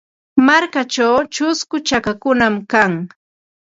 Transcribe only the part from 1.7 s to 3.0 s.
chakakunam kan.